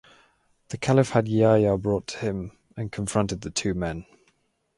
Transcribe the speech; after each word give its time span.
The 0.69 0.79
Caliph 0.79 1.11
had 1.11 1.27
Yahya 1.27 1.77
brought 1.77 2.07
to 2.07 2.17
him 2.17 2.57
and 2.75 2.91
confronted 2.91 3.41
the 3.41 3.51
two 3.51 3.75
men. 3.75 4.07